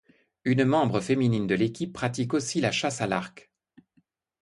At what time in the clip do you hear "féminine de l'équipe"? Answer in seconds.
0.99-1.93